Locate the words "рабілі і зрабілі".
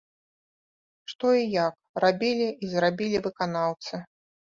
2.07-3.25